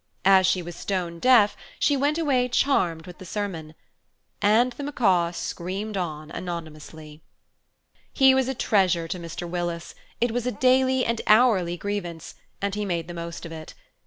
[0.25, 3.75] As she was stone deaf, she went away charmed with the sermon.
[4.41, 7.21] And the macaw screamed on anonymously.
[8.11, 9.47] He was a treasure to Mr.
[9.47, 12.33] Willis; it was a daily and hourly grievance,
[12.63, 13.75] and he made the most of it.